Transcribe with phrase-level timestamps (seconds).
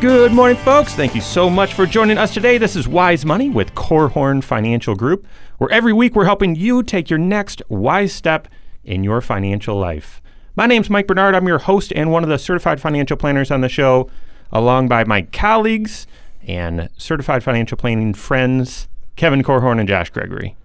[0.00, 0.94] Good morning, folks.
[0.94, 2.58] Thank you so much for joining us today.
[2.58, 7.08] This is Wise Money with Korhorn Financial Group, where every week we're helping you take
[7.08, 8.46] your next wise step
[8.84, 10.20] in your financial life.
[10.54, 11.34] My name's Mike Bernard.
[11.34, 14.10] I'm your host and one of the certified financial planners on the show,
[14.52, 16.06] along by my colleagues
[16.46, 20.56] and certified financial planning friends, Kevin Korhorn and Josh Gregory.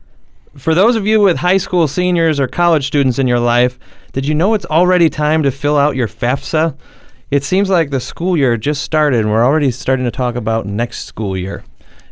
[0.58, 3.80] For those of you with high school seniors or college students in your life,
[4.12, 6.76] did you know it's already time to fill out your FAFSA?
[7.32, 10.66] It seems like the school year just started and we're already starting to talk about
[10.66, 11.64] next school year.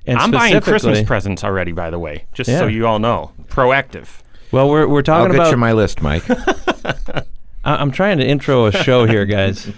[0.05, 3.31] And I'm buying Christmas presents already, by the way, just so you all know.
[3.47, 4.07] Proactive.
[4.51, 6.23] Well, we're, we're talking I'll talking get about you my list, Mike.
[6.29, 7.25] I-
[7.63, 9.69] I'm trying to intro a show here, guys.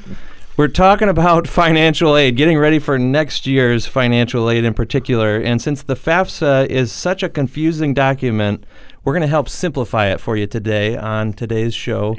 [0.58, 5.38] We're talking about financial aid, getting ready for next year's financial aid in particular.
[5.38, 8.66] And since the FAFSA is such a confusing document,
[9.04, 12.16] we're going to help simplify it for you today on today's show,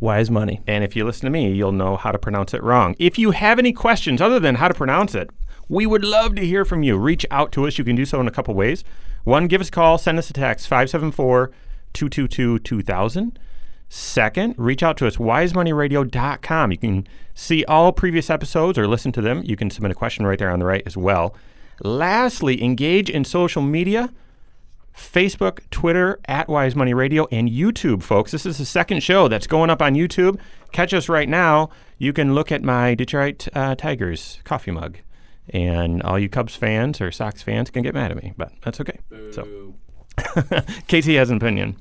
[0.00, 0.62] Wise Money.
[0.66, 2.96] And if you listen to me, you'll know how to pronounce it wrong.
[2.98, 5.30] If you have any questions other than how to pronounce it,
[5.68, 6.96] we would love to hear from you.
[6.96, 7.78] Reach out to us.
[7.78, 8.82] You can do so in a couple ways.
[9.24, 11.52] One, give us a call, send us a text, 574
[11.92, 13.38] 222 2000.
[13.92, 16.70] Second, reach out to us, wisemoneyradio.com.
[16.70, 19.42] You can see all previous episodes or listen to them.
[19.44, 21.34] You can submit a question right there on the right as well.
[21.82, 24.12] Lastly, engage in social media.
[24.96, 28.30] Facebook, Twitter, at Wise Money Radio, and YouTube, folks.
[28.30, 30.38] This is the second show that's going up on YouTube.
[30.72, 31.70] Catch us right now.
[31.98, 34.98] You can look at my Detroit uh, Tigers coffee mug.
[35.52, 38.80] And all you Cubs fans or Sox fans can get mad at me, but that's
[38.80, 38.98] okay.
[39.32, 39.74] So,
[40.86, 41.76] Casey has an opinion.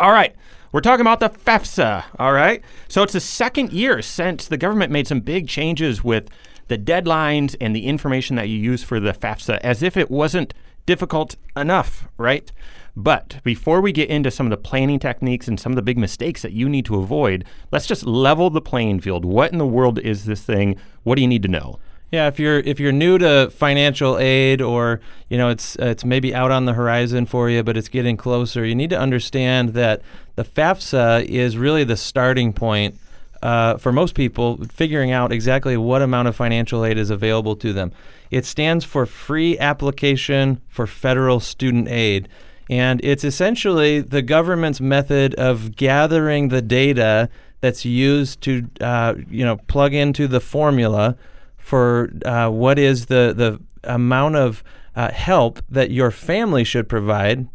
[0.00, 0.34] All right.
[0.72, 2.04] We're talking about the FAFSA.
[2.18, 2.62] All right.
[2.88, 6.28] So it's the second year since the government made some big changes with
[6.68, 10.52] the deadlines and the information that you use for the FAFSA as if it wasn't
[10.86, 12.50] difficult enough, right?
[12.96, 15.98] But before we get into some of the planning techniques and some of the big
[15.98, 19.24] mistakes that you need to avoid, let's just level the playing field.
[19.24, 20.76] What in the world is this thing?
[21.02, 21.78] What do you need to know?
[22.10, 26.34] Yeah, if you're if you're new to financial aid or you know it's it's maybe
[26.34, 30.02] out on the horizon for you, but it's getting closer, you need to understand that
[30.36, 32.96] the FAFSA is really the starting point
[33.42, 37.72] uh, for most people figuring out exactly what amount of financial aid is available to
[37.72, 37.92] them.
[38.30, 42.28] It stands for Free Application for Federal Student Aid.
[42.68, 47.28] And it's essentially the government's method of gathering the data
[47.60, 51.16] that's used to, uh, you know, plug into the formula
[51.56, 54.62] for uh, what is the the amount of
[54.94, 57.48] uh, help that your family should provide,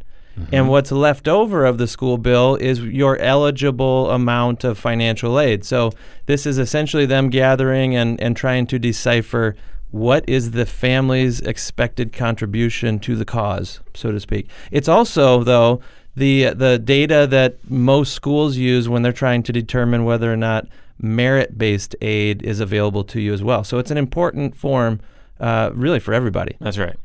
[0.51, 5.63] and what's left over of the school bill is your eligible amount of financial aid.
[5.65, 5.91] So
[6.25, 9.55] this is essentially them gathering and and trying to decipher
[9.91, 14.47] what is the family's expected contribution to the cause, so to speak.
[14.71, 15.81] It's also though
[16.15, 20.67] the the data that most schools use when they're trying to determine whether or not
[20.99, 23.63] merit-based aid is available to you as well.
[23.63, 24.99] So it's an important form,
[25.39, 26.55] uh, really, for everybody.
[26.59, 26.95] That's right.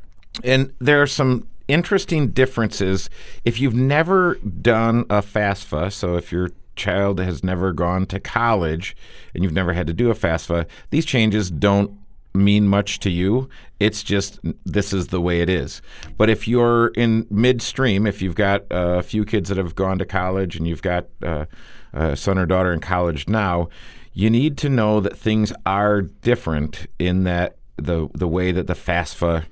[0.45, 3.11] and there are some interesting differences.
[3.45, 8.97] If you've never done a FAFSA, so if your child has never gone to college
[9.35, 11.99] and you've never had to do a FAFSA, these changes don't
[12.35, 13.49] mean much to you.
[13.81, 15.81] It's just this is the way it is.
[16.17, 20.05] But if you're in midstream, if you've got a few kids that have gone to
[20.05, 21.47] college and you've got uh,
[21.93, 23.69] a son or daughter in college now,
[24.13, 28.75] you need to know that things are different in that the the way that the
[28.75, 29.45] FAFSA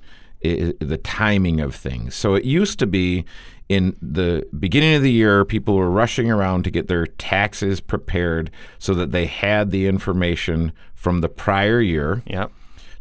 [0.79, 2.15] the timing of things.
[2.15, 3.25] So it used to be
[3.67, 8.51] in the beginning of the year, people were rushing around to get their taxes prepared
[8.77, 12.51] so that they had the information from the prior year Yep.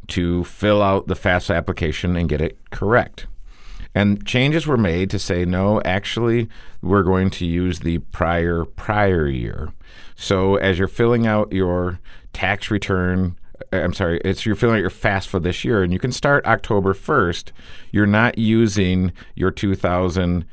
[0.08, 3.26] to fill out the FAFSA application and get it correct.
[3.94, 6.48] And changes were made to say, no, actually,
[6.82, 9.72] we're going to use the prior, prior year.
[10.16, 12.00] So as you're filling out your
[12.32, 13.36] tax return,
[13.72, 16.46] Uh, I'm sorry, it's you're filling out your FAFSA this year, and you can start
[16.46, 17.52] October 1st.
[17.92, 20.46] You're not using your 2017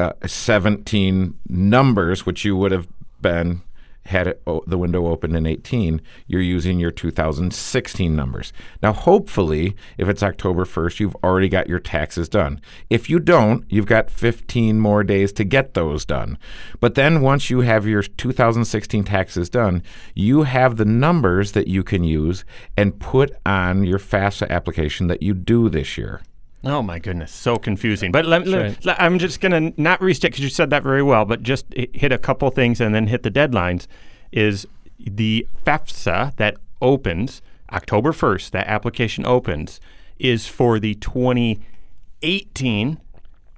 [0.00, 2.88] uh, numbers, which you would have
[3.20, 3.62] been
[4.06, 8.52] had it, o- the window open in 18, you're using your 2016 numbers.
[8.82, 12.60] Now, hopefully, if it's October 1st, you've already got your taxes done.
[12.90, 16.38] If you don't, you've got 15 more days to get those done.
[16.80, 19.82] But then once you have your 2016 taxes done,
[20.14, 22.44] you have the numbers that you can use
[22.76, 26.22] and put on your FAFSA application that you do this year.
[26.64, 28.12] Oh my goodness, so confusing.
[28.12, 28.84] But let, right.
[28.84, 31.66] let- I'm just going to not restate because you said that very well, but just
[31.74, 33.86] hit a couple things and then hit the deadlines.
[34.30, 34.66] Is
[34.98, 37.42] the FAFSA that opens
[37.72, 39.80] October 1st, that application opens,
[40.18, 43.00] is for the 2018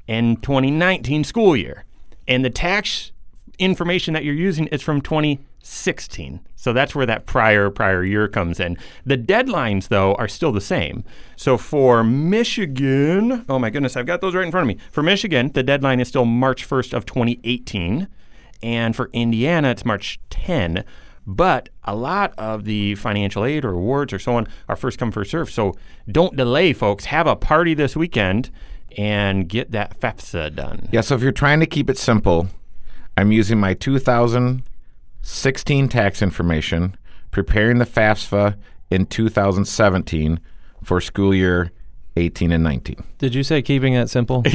[0.09, 1.85] and 2019 school year.
[2.27, 3.13] And the tax
[3.59, 5.01] information that you're using is from
[5.65, 6.41] 2016.
[6.57, 8.77] So that's where that prior prior year comes in.
[9.05, 11.05] The deadlines though are still the same.
[11.37, 14.83] So for Michigan, oh my goodness, I've got those right in front of me.
[14.91, 18.09] For Michigan, the deadline is still March 1st of 2018,
[18.63, 20.85] and for Indiana it's March 10.
[21.27, 25.11] But a lot of the financial aid or awards or so on are first come
[25.11, 25.51] first serve.
[25.51, 25.75] So
[26.07, 27.07] don't delay, folks.
[27.07, 28.51] Have a party this weekend
[28.99, 30.89] and get that FAFSA done.
[30.93, 32.49] Yeah, so if you're trying to keep it simple,
[33.17, 33.73] I'm using my
[35.25, 36.97] 2016 tax information,
[37.31, 38.57] preparing the FAFSA
[38.91, 40.39] in 2017
[40.83, 41.73] for school year
[42.17, 43.03] 18 and 19.
[43.17, 44.45] Did you say keeping it simple?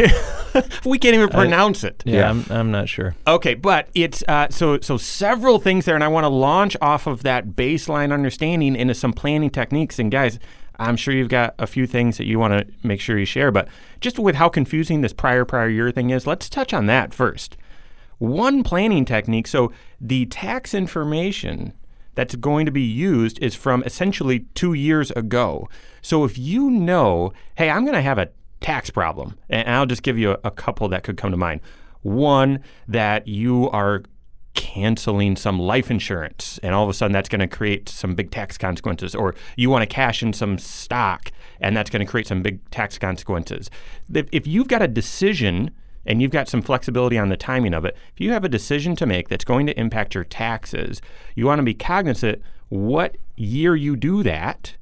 [0.83, 2.01] We can't even pronounce it.
[2.05, 2.29] yeah, Yeah.
[2.31, 3.15] I'm, I'm not sure.
[3.27, 7.05] Okay, but it's uh, so so several things there, and I want to launch off
[7.05, 9.99] of that baseline understanding into some planning techniques.
[9.99, 10.39] And guys,
[10.79, 13.51] I'm sure you've got a few things that you want to make sure you share,
[13.51, 13.67] but
[14.01, 17.55] just with how confusing this prior prior year thing is, let's touch on that first.
[18.19, 19.47] One planning technique.
[19.47, 21.73] So the tax information
[22.15, 25.69] that's going to be used is from essentially two years ago.
[26.01, 28.29] So if you know, hey, I'm going to have a
[28.59, 31.61] tax problem, and I'll just give you a, a couple that could come to mind.
[32.01, 34.03] One, that you are
[34.53, 38.31] canceling some life insurance, and all of a sudden that's going to create some big
[38.31, 41.31] tax consequences, or you want to cash in some stock,
[41.61, 43.69] and that's going to create some big tax consequences.
[44.13, 45.71] If, if you've got a decision
[46.05, 48.95] and you've got some flexibility on the timing of it, if you have a decision
[48.95, 51.01] to make that's going to impact your taxes,
[51.35, 54.75] you want to be cognizant what year you do that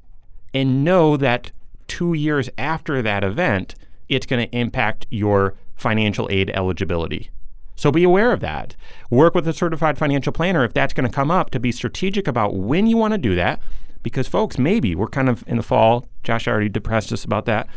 [0.54, 1.52] and know that
[1.88, 3.76] two years after that event,
[4.10, 7.30] it's going to impact your financial aid eligibility.
[7.76, 8.76] So be aware of that.
[9.12, 12.28] Work with a certified financial planner if that's going to come up to be strategic
[12.28, 13.62] about when you want to do that.
[14.02, 16.08] Because, folks, maybe we're kind of in the fall.
[16.24, 17.68] Josh already depressed us about that.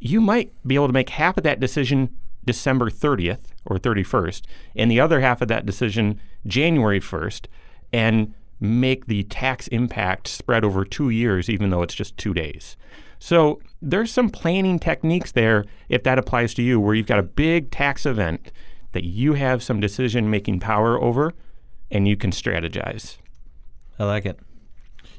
[0.00, 2.10] You might be able to make half of that decision
[2.44, 4.42] December 30th or 31st,
[4.76, 7.46] and the other half of that decision January 1st,
[7.92, 12.76] and make the tax impact spread over two years, even though it's just two days.
[13.18, 17.24] So there's some planning techniques there, if that applies to you, where you've got a
[17.24, 18.52] big tax event
[18.92, 21.34] that you have some decision making power over
[21.90, 23.16] and you can strategize.
[23.98, 24.38] I like it.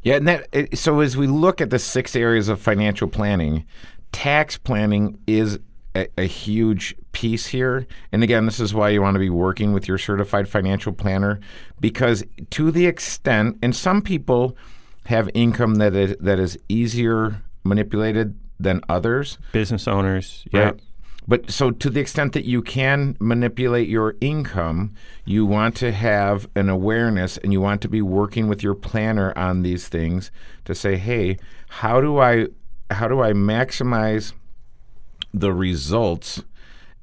[0.01, 3.65] Yeah, and that so as we look at the six areas of financial planning,
[4.11, 5.59] tax planning is
[5.95, 7.87] a, a huge piece here.
[8.11, 11.39] And again, this is why you want to be working with your certified financial planner
[11.79, 14.55] because to the extent and some people
[15.05, 19.37] have income that is, that is easier manipulated than others.
[19.51, 20.59] Business owners, yeah.
[20.59, 20.79] Right.
[21.27, 24.95] But so to the extent that you can manipulate your income,
[25.25, 29.31] you want to have an awareness and you want to be working with your planner
[29.37, 30.31] on these things
[30.65, 31.37] to say, "Hey,
[31.67, 32.47] how do I
[32.89, 34.33] how do I maximize
[35.33, 36.43] the results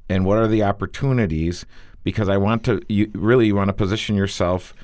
[0.08, 1.66] and what are the opportunities
[2.06, 4.74] because I want to you really you want to position yourself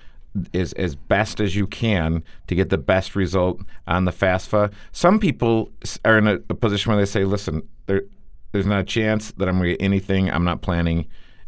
[0.54, 4.72] as as best as you can to get the best result on the FAFSA.
[4.90, 5.70] Some people
[6.04, 8.02] are in a, a position where they say, "Listen, there,
[8.52, 10.30] there's not a chance that I'm going to get anything.
[10.30, 11.06] I'm not planning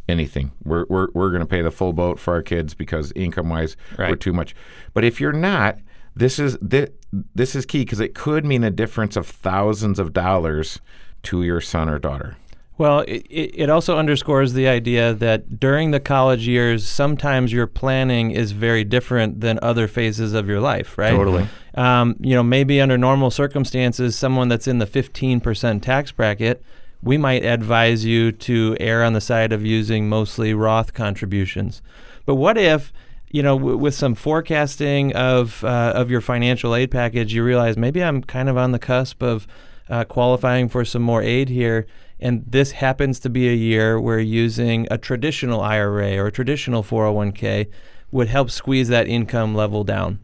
[0.09, 0.53] anything.
[0.65, 3.77] We're we're we're going to pay the full boat for our kids because income wise
[4.11, 4.55] we're too much."
[4.93, 5.79] But if you're not,
[6.15, 6.91] this is this,
[7.35, 10.81] this is key because it could mean a difference of thousands of dollars
[11.25, 12.37] to your son or daughter.
[12.77, 18.33] Well, it, it also underscores the idea that during the college years, sometimes your planning
[18.33, 21.11] is very different than other phases of your life, right?
[21.11, 21.47] Totally.
[21.77, 26.65] Um, you know, maybe under normal circumstances, someone that's in the 15% tax bracket,
[27.01, 31.81] we might advise you to err on the side of using mostly Roth contributions.
[32.27, 32.93] But what if,
[33.31, 37.77] you know, w- with some forecasting of uh, of your financial aid package, you realize
[37.77, 39.47] maybe I'm kind of on the cusp of
[39.89, 41.87] uh, qualifying for some more aid here,
[42.21, 46.83] and this happens to be a year where using a traditional IRA or a traditional
[46.83, 47.69] 401k
[48.15, 50.21] would help squeeze that income level down.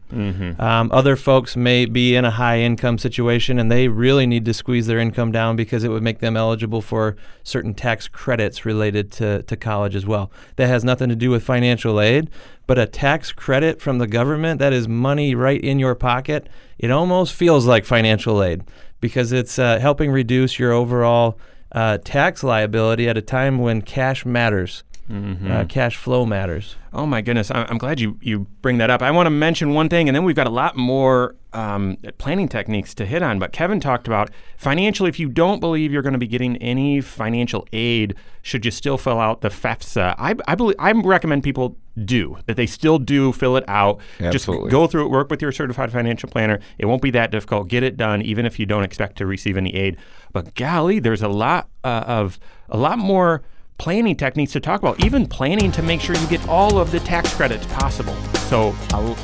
[0.61, 4.53] Um, other folks may be in a high income situation and they really need to
[4.53, 9.11] squeeze their income down because it would make them eligible for certain tax credits related
[9.11, 10.31] to, to college as well.
[10.55, 12.29] That has nothing to do with financial aid,
[12.65, 16.47] but a tax credit from the government that is money right in your pocket,
[16.79, 18.63] it almost feels like financial aid
[19.01, 21.37] because it's uh, helping reduce your overall
[21.73, 24.83] uh, tax liability at a time when cash matters.
[25.11, 26.75] Uh, cash flow matters.
[26.93, 29.01] Oh my goodness, I- I'm glad you, you bring that up.
[29.01, 32.47] I want to mention one thing, and then we've got a lot more um, planning
[32.47, 33.37] techniques to hit on.
[33.37, 37.01] But Kevin talked about financially, if you don't believe you're going to be getting any
[37.01, 40.15] financial aid, should you still fill out the FAFSA?
[40.17, 41.75] I, I believe I recommend people
[42.05, 42.55] do that.
[42.55, 43.99] They still do fill it out.
[44.21, 44.67] Absolutely.
[44.69, 46.59] Just go through it, work with your certified financial planner.
[46.77, 47.67] It won't be that difficult.
[47.67, 49.97] Get it done, even if you don't expect to receive any aid.
[50.31, 52.39] But golly, there's a lot uh, of
[52.69, 53.41] a lot more
[53.81, 56.99] planning techniques to talk about, even planning to make sure you get all of the
[56.99, 58.13] tax credits possible.
[58.47, 58.73] So,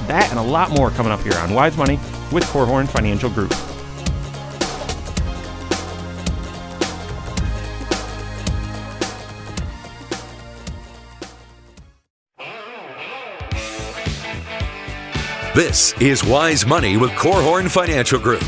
[0.07, 1.97] that and a lot more coming up here on Wise Money
[2.31, 3.53] with Korhorn Financial Group.
[15.53, 18.43] This is Wise Money with Korhorn Financial Group.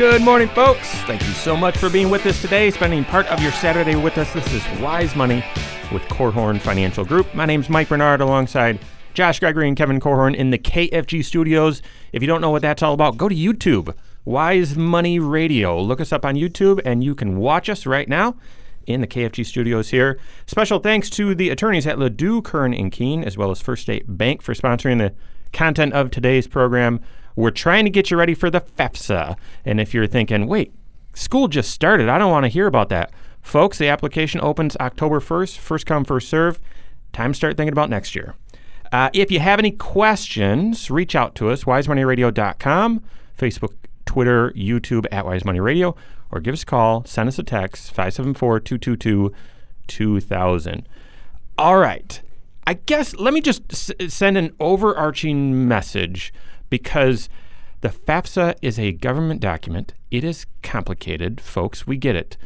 [0.00, 0.88] Good morning, folks.
[1.02, 4.16] Thank you so much for being with us today, spending part of your Saturday with
[4.16, 4.32] us.
[4.32, 5.44] This is Wise Money
[5.92, 7.34] with Korhorn Financial Group.
[7.34, 8.78] My name's Mike Bernard alongside
[9.12, 11.82] Josh Gregory and Kevin Korhorn in the KFG studios.
[12.14, 15.78] If you don't know what that's all about, go to YouTube, Wise Money Radio.
[15.78, 18.36] Look us up on YouTube and you can watch us right now
[18.86, 20.18] in the KFG studios here.
[20.46, 24.04] Special thanks to the attorneys at Ladue, Curran, and Keene, as well as First State
[24.08, 25.14] Bank for sponsoring the
[25.52, 27.00] content of today's program.
[27.40, 29.36] We're trying to get you ready for the FAFSA.
[29.64, 30.72] And if you're thinking, wait,
[31.14, 33.10] school just started, I don't want to hear about that.
[33.40, 36.60] Folks, the application opens October 1st, first come, first serve.
[37.14, 38.34] Time to start thinking about next year.
[38.92, 43.02] Uh, if you have any questions, reach out to us, wisemoneyradio.com,
[43.38, 43.72] Facebook,
[44.04, 45.96] Twitter, YouTube at Wise Money Radio,
[46.30, 49.32] or give us a call, send us a text, 574 222
[49.86, 50.88] 2000.
[51.56, 52.20] All right.
[52.66, 56.32] I guess let me just s- send an overarching message
[56.70, 57.28] because
[57.82, 59.94] the FAFSA is a government document.
[60.10, 61.86] It is complicated, folks.
[61.86, 62.36] We get it.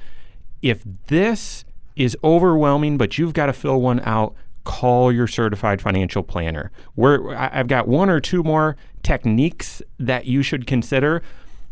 [0.62, 1.64] If this
[1.96, 6.70] is overwhelming, but you've got to fill one out, call your certified financial planner.
[6.96, 11.22] We're, I- I've got one or two more techniques that you should consider,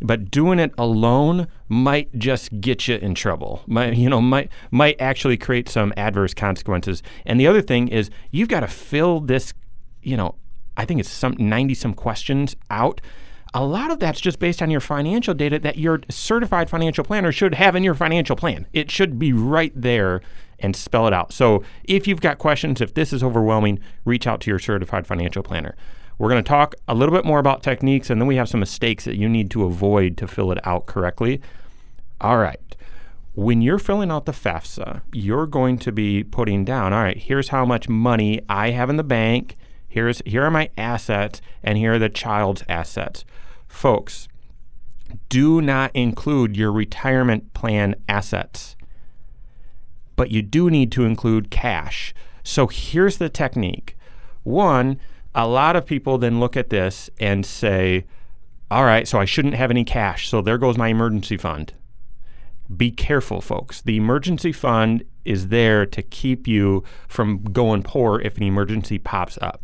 [0.00, 3.62] but doing it alone might just get you in trouble.
[3.66, 7.02] Might, you know, might might actually create some adverse consequences.
[7.24, 9.54] And the other thing is you've got to fill this,
[10.02, 10.34] you know,
[10.76, 13.00] I think it's some 90 some questions out.
[13.54, 17.32] A lot of that's just based on your financial data that your certified financial planner
[17.32, 18.66] should have in your financial plan.
[18.72, 20.22] It should be right there
[20.58, 21.32] and spell it out.
[21.32, 25.42] So if you've got questions, if this is overwhelming, reach out to your certified financial
[25.42, 25.76] planner.
[26.18, 28.60] We're going to talk a little bit more about techniques, and then we have some
[28.60, 31.40] mistakes that you need to avoid to fill it out correctly.
[32.20, 32.60] All right.
[33.34, 37.48] When you're filling out the FAFSA, you're going to be putting down, all right, here's
[37.48, 39.56] how much money I have in the bank.
[39.92, 43.24] Here's here are my assets and here are the child's assets.
[43.68, 44.26] Folks,
[45.28, 48.76] do not include your retirement plan assets.
[50.16, 52.14] But you do need to include cash.
[52.42, 53.96] So here's the technique.
[54.42, 54.98] One,
[55.34, 58.06] a lot of people then look at this and say,
[58.70, 60.28] all right, so I shouldn't have any cash.
[60.28, 61.74] So there goes my emergency fund
[62.76, 63.80] be careful, folks.
[63.80, 69.38] The emergency fund is there to keep you from going poor if an emergency pops
[69.40, 69.62] up.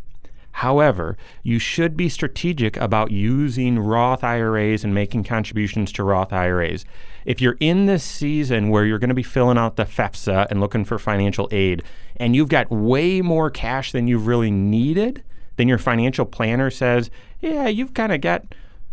[0.58, 6.84] However, you should be strategic about using Roth IRAs and making contributions to Roth IRAs.
[7.24, 10.60] If you're in this season where you're going to be filling out the FEFSA and
[10.60, 11.84] looking for financial aid,
[12.16, 15.22] and you've got way more cash than you've really needed,
[15.58, 17.08] then your financial planner says,
[17.40, 18.42] yeah, you've kind of got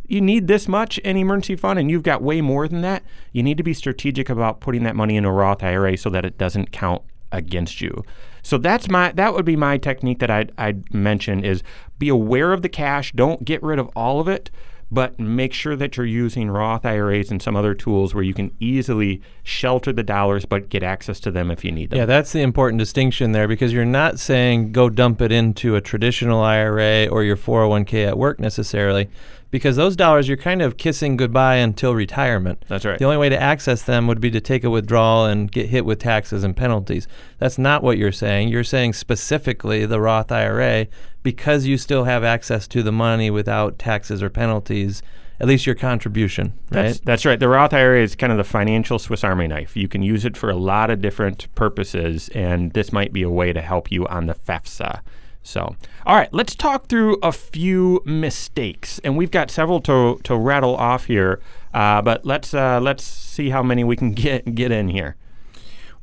[0.08, 3.42] you need this much in emergency fund and you've got way more than that, you
[3.42, 6.38] need to be strategic about putting that money in a Roth IRA so that it
[6.38, 8.04] doesn't count against you.
[8.46, 11.64] So that's my that would be my technique that I'd, I'd mention is
[11.98, 13.12] be aware of the cash.
[13.12, 14.52] Don't get rid of all of it,
[14.96, 18.50] but make sure that you're using Roth IRAs and some other tools where you can
[18.62, 22.00] easily shelter the dollars but get access to them if you need them.
[22.00, 25.82] Yeah, that's the important distinction there because you're not saying go dump it into a
[25.82, 29.10] traditional IRA or your 401k at work necessarily,
[29.52, 32.64] because those dollars you're kind of kissing goodbye until retirement.
[32.70, 32.98] That's right.
[32.98, 35.84] The only way to access them would be to take a withdrawal and get hit
[35.84, 37.06] with taxes and penalties.
[37.38, 38.48] That's not what you're saying.
[38.48, 40.88] You're saying specifically the Roth IRA
[41.26, 45.02] because you still have access to the money without taxes or penalties,
[45.40, 46.84] at least your contribution, right?
[46.84, 47.40] That's, that's right.
[47.40, 49.76] The Roth IRA is kind of the financial Swiss Army knife.
[49.76, 53.30] You can use it for a lot of different purposes, and this might be a
[53.30, 55.02] way to help you on the FEFSA.
[55.42, 60.38] So, all right, let's talk through a few mistakes, and we've got several to to
[60.38, 61.42] rattle off here.
[61.74, 65.16] Uh, but let's uh, let's see how many we can get get in here.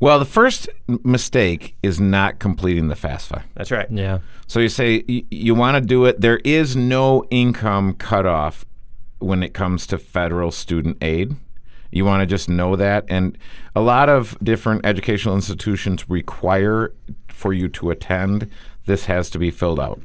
[0.02, 3.44] Well, the first mistake is not completing the FAFSA.
[3.54, 3.87] That's right.
[3.88, 4.18] Yeah.
[4.49, 6.21] So you say y- you want to do it.
[6.21, 8.64] There is no income cutoff
[9.21, 11.37] when it comes to federal student aid.
[11.92, 13.04] You want to just know that.
[13.09, 13.38] And
[13.76, 16.92] a lot of different educational institutions require
[17.28, 18.50] for you to attend,
[18.87, 20.00] this has to be filled out.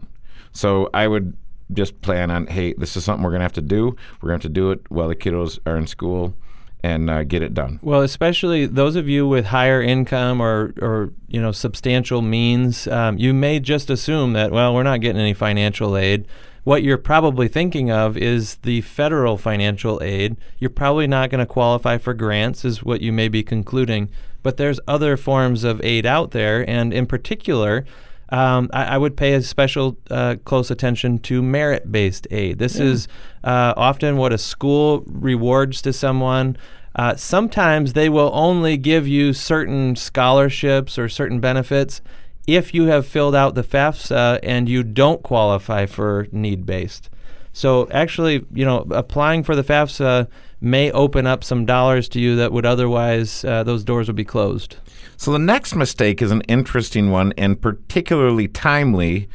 [0.51, 1.35] So I would
[1.73, 3.95] just plan on, hey, this is something we're going to have to do.
[4.21, 6.35] We're going to have to do it while the kiddos are in school
[6.83, 7.79] and uh, get it done.
[7.81, 13.17] Well, especially those of you with higher income or, or you know substantial means, um,
[13.17, 16.25] you may just assume that well, we're not getting any financial aid.
[16.63, 20.35] What you're probably thinking of is the federal financial aid.
[20.59, 24.09] You're probably not going to qualify for grants, is what you may be concluding.
[24.43, 27.85] But there's other forms of aid out there, and in particular,
[28.29, 32.59] um, I, I, would pay a special uh, close attention to merit based aid.
[32.59, 32.85] This yeah.
[32.85, 33.07] is
[33.43, 36.57] uh, often what a school rewards to someone.
[36.95, 42.01] Uh, sometimes they will only give you certain scholarships or certain benefits
[42.47, 47.09] if you have filled out the FAFSA and you don't qualify for need based.
[47.53, 50.27] So actually, you know, applying for the FAFSA
[50.61, 54.25] may open up some dollars to you that would otherwise uh, those doors would be
[54.25, 54.77] closed.
[55.17, 59.27] So the next mistake is an interesting one and particularly timely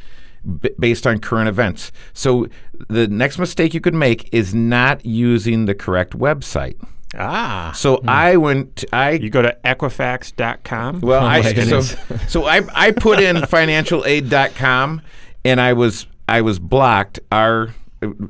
[0.61, 1.91] b- based on current events.
[2.13, 2.47] So
[2.89, 6.75] the next mistake you could make is not using the correct website.
[7.17, 7.71] Ah.
[7.75, 8.09] So hmm.
[8.09, 8.83] I went.
[8.91, 11.01] I you go to Equifax.com.
[11.01, 11.41] Well, oh I
[11.81, 11.81] so
[12.27, 15.01] so I I put in financialaid.com,
[15.45, 17.19] and I was I was blocked.
[17.31, 17.73] Our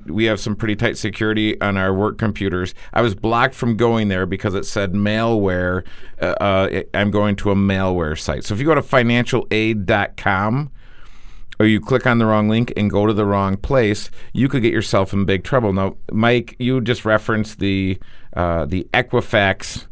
[0.05, 2.73] we have some pretty tight security on our work computers.
[2.93, 5.85] I was blocked from going there because it said malware.
[6.21, 8.43] Uh, uh, I'm going to a malware site.
[8.43, 10.71] So if you go to financialaid.com
[11.59, 14.61] or you click on the wrong link and go to the wrong place, you could
[14.61, 15.73] get yourself in big trouble.
[15.73, 17.99] Now, Mike, you just referenced the
[18.35, 19.85] uh, the Equifax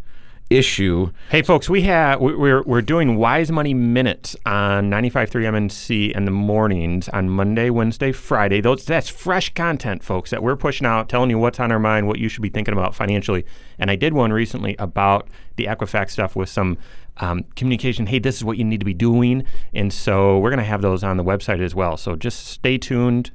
[0.52, 1.12] issue.
[1.30, 6.32] Hey, folks, we have we're we're doing Wise Money Minutes on 95.3 MNC in the
[6.32, 8.60] mornings on Monday, Wednesday, Friday.
[8.60, 12.08] Those that's fresh content, folks, that we're pushing out, telling you what's on our mind,
[12.08, 13.46] what you should be thinking about financially.
[13.80, 16.78] And I did one recently about the Equifax stuff with some
[17.18, 18.08] um, communication.
[18.08, 20.82] Hey, this is what you need to be doing, and so we're going to have
[20.82, 21.96] those on the website as well.
[21.96, 23.32] So just stay tuned.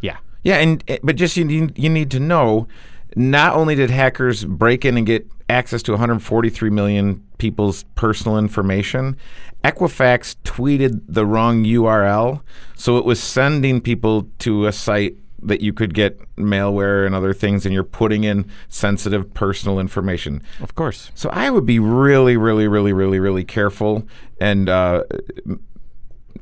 [0.00, 0.18] Yeah.
[0.44, 2.68] Yeah, and eh, but just you need, you need to know
[3.16, 9.16] not only did hackers break in and get access to 143 million people's personal information,
[9.64, 12.42] Equifax tweeted the wrong URL.
[12.74, 17.34] So it was sending people to a site that you could get malware and other
[17.34, 20.42] things, and you're putting in sensitive personal information.
[20.60, 21.10] Of course.
[21.14, 24.06] So I would be really, really, really, really, really careful
[24.40, 25.02] and, uh,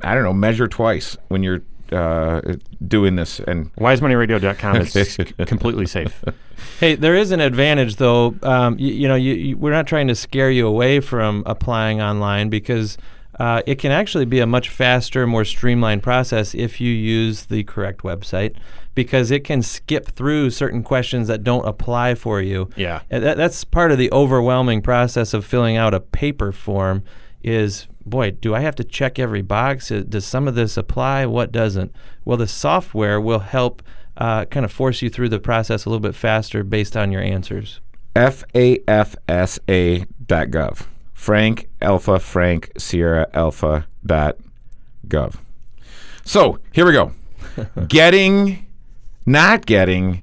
[0.03, 2.41] I don't know, measure twice when you're uh,
[2.87, 3.41] doing this.
[3.41, 6.25] And wisemoneyradio.com is completely safe.
[6.79, 8.35] Hey, there is an advantage though.
[8.43, 12.01] Um, you, you, know, you, you, we're not trying to scare you away from applying
[12.01, 12.99] online because
[13.39, 17.65] uh, it can actually be a much faster, more streamlined process if you use the
[17.65, 18.55] correct website
[18.95, 22.69] because it can skip through certain questions that don't apply for you.
[22.77, 27.03] Yeah, that, that's part of the overwhelming process of filling out a paper form.
[27.43, 29.89] Is boy, do I have to check every box?
[29.89, 31.27] Does some of this apply?
[31.27, 31.95] What doesn't?
[32.25, 33.83] Well, the software will help
[34.17, 37.23] uh, kind of force you through the process a little bit faster based on your
[37.23, 37.81] answers.
[38.15, 39.27] FAFSA.gov.
[41.15, 44.37] Frank Alpha Frank Sierra Alpha dot
[45.07, 45.37] gov.
[46.25, 47.13] So here we go.
[47.89, 48.67] getting,
[49.27, 50.23] not getting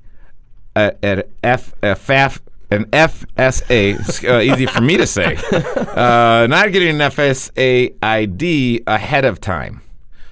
[0.76, 6.71] a, a, F, a FAF an FSA, uh, easy for me to say, uh, not
[6.71, 9.82] getting an FSA ID ahead of time.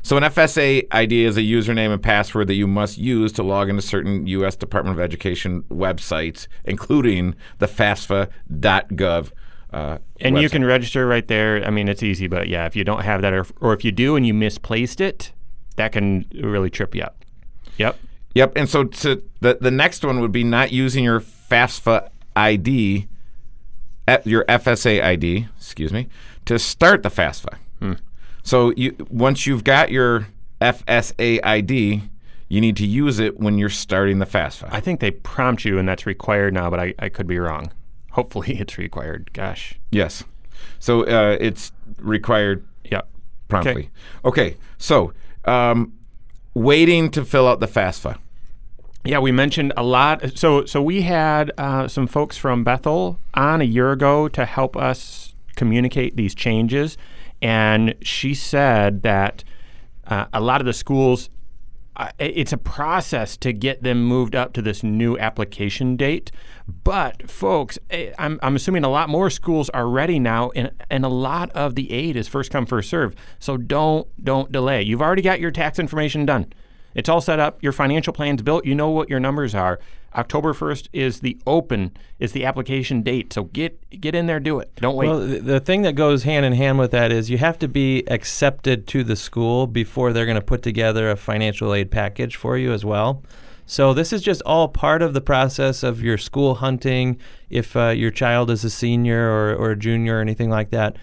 [0.01, 3.69] So, an FSA ID is a username and password that you must use to log
[3.69, 4.55] into certain U.S.
[4.55, 9.31] Department of Education websites, including the FAFSA.gov.
[9.73, 10.41] Uh, and website.
[10.41, 11.65] you can register right there.
[11.65, 13.91] I mean, it's easy, but yeah, if you don't have that, or, or if you
[13.91, 15.31] do and you misplaced it,
[15.77, 17.25] that can really trip you up.
[17.77, 17.97] Yep.
[18.35, 18.53] Yep.
[18.57, 23.07] And so to the the next one would be not using your FAFSA ID,
[24.23, 26.07] your FSA ID, excuse me,
[26.45, 27.57] to start the FAFSA.
[27.79, 27.93] Hmm.
[28.43, 30.27] So you once you've got your
[30.61, 32.03] FSA ID,
[32.47, 34.69] you need to use it when you're starting the FAFSA.
[34.71, 37.71] I think they prompt you, and that's required now, but I, I could be wrong.
[38.11, 39.31] Hopefully, it's required.
[39.33, 39.79] Gosh.
[39.91, 40.23] Yes.
[40.79, 42.65] So uh, it's required.
[42.83, 43.01] Yeah.
[43.47, 43.89] Promptly.
[44.23, 44.49] Okay.
[44.49, 44.57] okay.
[44.77, 45.13] So
[45.45, 45.93] um,
[46.53, 48.17] waiting to fill out the FAFSA.
[49.05, 50.37] Yeah, we mentioned a lot.
[50.37, 54.75] So, so we had uh, some folks from Bethel on a year ago to help
[54.75, 56.97] us communicate these changes,
[57.41, 59.43] and she said that
[60.07, 61.31] Uh, a lot of the schools,
[61.95, 66.31] uh, it's a process to get them moved up to this new application date.
[66.83, 71.05] But folks, eh, I'm, I'm assuming a lot more schools are ready now, and, and
[71.05, 73.15] a lot of the aid is first come first serve.
[73.39, 74.83] So don't don't delay.
[74.83, 76.45] You've already got your tax information done.
[76.95, 77.61] It's all set up.
[77.61, 78.65] Your financial plan's built.
[78.65, 79.79] You know what your numbers are.
[80.15, 83.33] October 1st is the open, is the application date.
[83.33, 84.73] So get get in there, do it.
[84.77, 85.09] Don't wait.
[85.09, 88.03] Well, the, thing that goes hand in hand with that is you have to be
[88.07, 92.57] accepted to the school before they're going to put together a financial aid package for
[92.57, 93.23] you as well.
[93.65, 97.17] So this is just all part of the process of your school hunting.
[97.49, 100.95] If uh, your child is a senior or, or a junior or anything like that.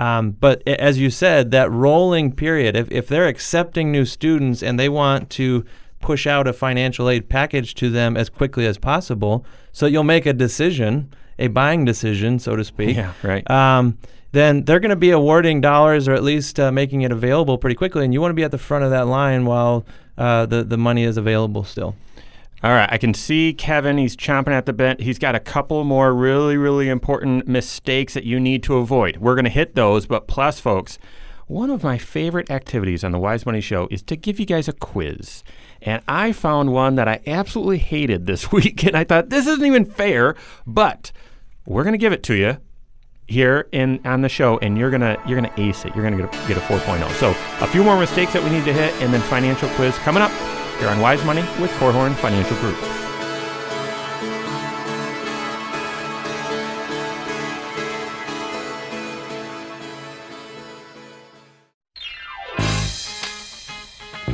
[0.00, 4.80] Um, but as you said, that rolling period, if, if they're accepting new students and
[4.80, 5.66] they want to
[6.00, 10.24] push out a financial aid package to them as quickly as possible, so you'll make
[10.24, 12.96] a decision, a buying decision, so to speak.
[12.96, 13.48] Yeah, right.
[13.50, 13.98] Um,
[14.32, 17.76] then they're going to be awarding dollars or at least uh, making it available pretty
[17.76, 19.84] quickly, and you want to be at the front of that line while
[20.16, 21.94] uh, the the money is available still.
[22.62, 23.96] All right, I can see Kevin.
[23.96, 25.00] He's chomping at the bit.
[25.00, 29.16] He's got a couple more really, really important mistakes that you need to avoid.
[29.16, 30.98] We're going to hit those, but plus, folks,
[31.46, 34.68] one of my favorite activities on the Wise Money Show is to give you guys
[34.68, 35.42] a quiz.
[35.80, 39.64] And I found one that I absolutely hated this week, and I thought this isn't
[39.64, 41.12] even fair, but
[41.64, 42.58] we're going to give it to you
[43.26, 45.94] here in on the show, and you're gonna you're gonna ace it.
[45.94, 47.08] You're gonna get a, get a 4.0.
[47.12, 47.30] So
[47.64, 50.32] a few more mistakes that we need to hit, and then financial quiz coming up
[50.80, 52.76] here on Wise Money with Korhorn Financial Group.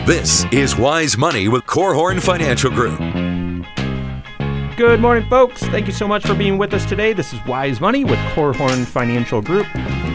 [0.06, 2.96] This is Wise Money with Korhorn Financial Group.
[4.76, 5.62] Good morning, folks.
[5.64, 7.12] Thank you so much for being with us today.
[7.12, 9.66] This is Wise Money with Korhorn Financial Group.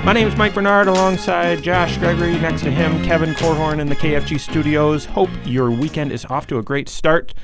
[0.04, 2.34] My name is Mike Bernard alongside Josh Gregory.
[2.40, 5.06] Next to him, Kevin Korhorn in the KFG studios.
[5.06, 7.36] Hope your weekend is off to a great start.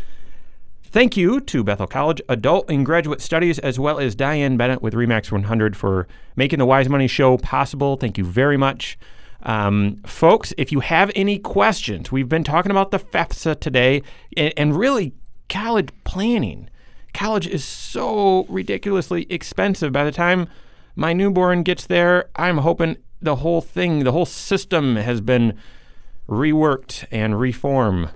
[0.81, 4.95] Thank you to Bethel College Adult and Graduate Studies, as well as Diane Bennett with
[4.95, 7.95] Remax 100 for making the Wise Money Show possible.
[7.95, 8.97] Thank you very much.
[9.43, 14.01] Um, folks, if you have any questions, we've been talking about the FAFSA today
[14.35, 15.13] and, and really
[15.47, 16.71] college planning.
[17.13, 19.93] College is so ridiculously expensive.
[19.93, 20.47] By the time
[20.97, 25.57] my newborn gets there, I'm hoping the whole thing, the whole system has been
[26.27, 28.09] reworked and reformed.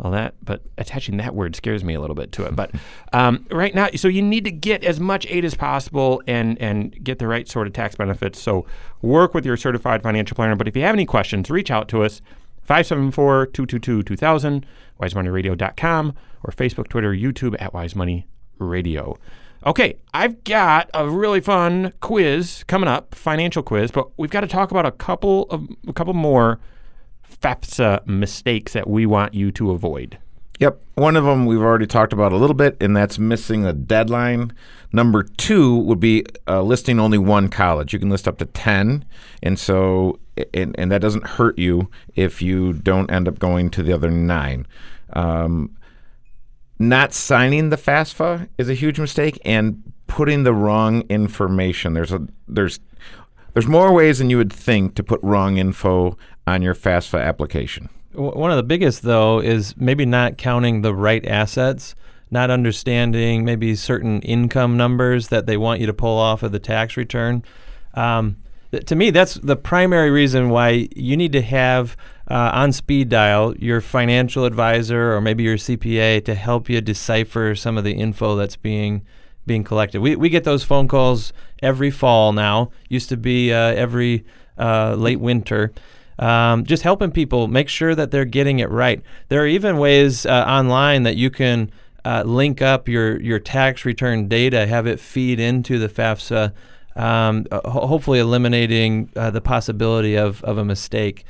[0.00, 2.54] All that, but attaching that word scares me a little bit to it.
[2.54, 2.70] But
[3.12, 7.02] um, right now, so you need to get as much aid as possible and and
[7.02, 8.40] get the right sort of tax benefits.
[8.40, 8.64] So
[9.02, 10.54] work with your certified financial planner.
[10.54, 12.20] But if you have any questions, reach out to us
[12.62, 14.66] 574 222 2000,
[15.02, 19.18] wisemoneyradio.com, or Facebook, Twitter, YouTube at Wise Money Radio.
[19.66, 24.46] Okay, I've got a really fun quiz coming up, financial quiz, but we've got to
[24.46, 26.60] talk about a couple of a couple more
[27.42, 30.18] FAFSA mistakes that we want you to avoid.
[30.60, 30.80] Yep.
[30.94, 34.52] One of them we've already talked about a little bit, and that's missing a deadline.
[34.92, 37.92] Number two would be uh, listing only one college.
[37.92, 39.04] You can list up to 10.
[39.42, 40.18] And so,
[40.52, 44.10] and, and that doesn't hurt you if you don't end up going to the other
[44.10, 44.66] nine.
[45.12, 45.76] Um,
[46.78, 51.94] not signing the FAFSA is a huge mistake, and putting the wrong information.
[51.94, 52.80] There's a there's
[53.52, 57.88] there's more ways than you would think to put wrong info on your FAFSA application.
[58.12, 61.94] One of the biggest, though, is maybe not counting the right assets,
[62.30, 66.58] not understanding maybe certain income numbers that they want you to pull off of the
[66.58, 67.44] tax return.
[67.94, 68.36] Um,
[68.86, 71.96] to me, that's the primary reason why you need to have
[72.30, 77.54] uh, on speed dial your financial advisor or maybe your CPA to help you decipher
[77.54, 79.02] some of the info that's being
[79.46, 80.00] being collected.
[80.00, 82.70] We, we get those phone calls every fall now.
[82.90, 84.26] Used to be uh, every
[84.58, 85.72] uh, late winter.
[86.18, 89.02] Um, just helping people make sure that they're getting it right.
[89.28, 91.70] There are even ways uh, online that you can
[92.04, 96.52] uh, link up your your tax return data, have it feed into the FAFSA,
[96.96, 101.24] um, ho- hopefully eliminating uh, the possibility of, of a mistake.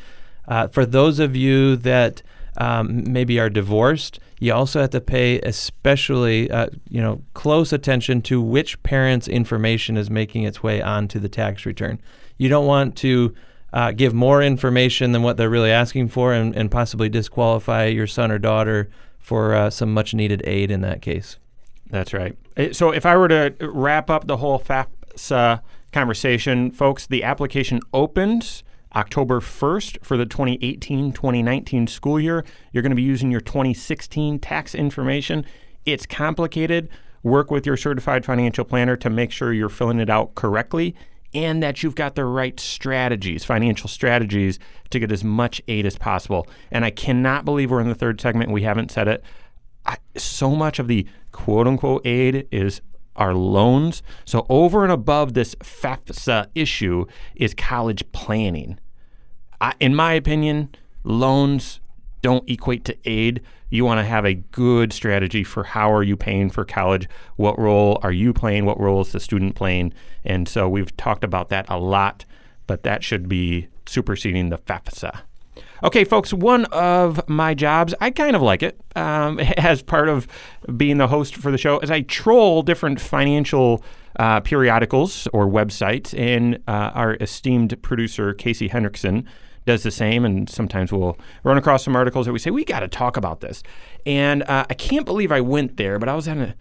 [0.49, 2.23] Uh, for those of you that
[2.57, 8.23] um, maybe are divorced, you also have to pay especially uh, you know close attention
[8.23, 12.01] to which parent's information is making its way onto the tax return.
[12.39, 13.35] You don't want to
[13.73, 18.07] uh, give more information than what they're really asking for and, and possibly disqualify your
[18.07, 21.37] son or daughter for uh, some much needed aid in that case.
[21.91, 22.37] That's right.
[22.57, 25.61] Uh, So if I were to wrap up the whole FAFSA
[25.93, 28.63] conversation, folks, the application opens
[28.97, 32.45] October 1st for the 2018-2019 school year.
[32.73, 35.45] You're going to be using your 2016 tax information.
[35.85, 36.89] It's complicated.
[37.23, 40.95] Work with your certified financial planner to make sure you're filling it out correctly.
[41.35, 44.59] and that you've got the right strategies, financial strategies
[44.91, 46.47] to get as much aid as possible.
[46.71, 48.51] And I cannot believe we're in the third segment.
[48.51, 49.23] We haven't said it.
[49.85, 52.81] I, so much of the quote unquote aid is
[53.19, 54.03] our loans.
[54.25, 57.05] So, over and above this FAFSA issue
[57.35, 58.79] is college planning.
[59.61, 61.81] I, in my opinion, loans
[62.23, 63.43] don't equate to aid.
[63.71, 67.09] You want to have a good strategy for how are you paying for college?
[67.37, 68.65] What role are you playing?
[68.65, 69.93] What role is the student playing?
[70.25, 72.25] And so we've talked about that a lot,
[72.67, 75.21] but that should be superseding the FAFSA.
[75.83, 80.27] Okay, folks, one of my jobs, I kind of like it um, as part of
[80.77, 83.85] being the host for the show, is I troll different financial
[84.19, 89.25] uh, periodicals or websites, and uh, our esteemed producer, Casey Hendrickson,
[89.67, 90.25] does the same.
[90.25, 93.41] And sometimes we'll run across some articles that we say, we got to talk about
[93.41, 93.63] this.
[94.05, 96.55] And uh, I can't believe I went there, but I was on a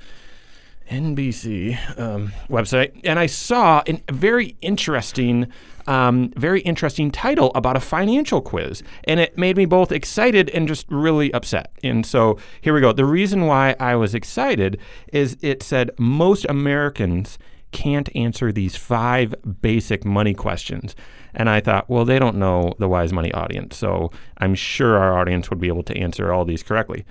[0.92, 5.48] NBC um, website and I saw a very interesting.
[5.88, 8.84] Um, very interesting title about a financial quiz.
[9.06, 11.72] And it made me both excited and just really upset.
[11.84, 12.92] And so here we go.
[12.92, 14.80] The reason why I was excited
[15.14, 17.40] is it said most Americans
[17.72, 20.96] can't answer these five basic money questions.
[21.34, 23.78] And I thought, well, they don't know the Wise Money audience.
[23.78, 27.06] So I'm sure our audience would be able to answer all these correctly.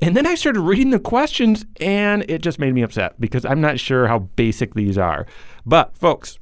[0.00, 3.60] And then I started reading the questions and it just made me upset because I'm
[3.60, 5.26] not sure how basic these are.
[5.66, 6.38] But, folks,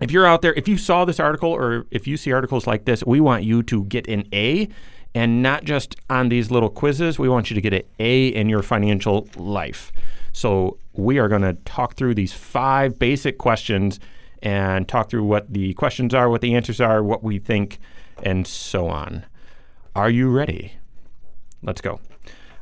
[0.00, 2.84] if you're out there, if you saw this article or if you see articles like
[2.84, 4.68] this, we want you to get an A
[5.14, 7.18] and not just on these little quizzes.
[7.18, 9.90] We want you to get an A in your financial life.
[10.32, 13.98] So we are going to talk through these five basic questions
[14.42, 17.78] and talk through what the questions are, what the answers are, what we think,
[18.22, 19.24] and so on.
[19.94, 20.74] Are you ready?
[21.62, 22.00] Let's go.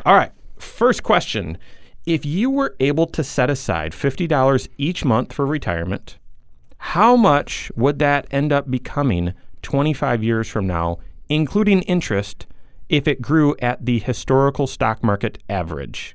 [0.07, 0.31] All right.
[0.57, 1.59] First question.
[2.07, 6.19] If you were able to set aside $50 each month for retirement,
[6.89, 10.99] how much would that end up becoming 25 years from now,
[11.31, 12.45] including interest,
[12.91, 16.15] if it grew at the historical stock market average?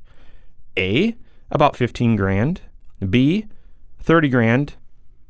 [0.78, 1.16] A,
[1.50, 2.62] about 15 grand.
[3.10, 3.48] B,
[4.00, 4.76] 30 grand.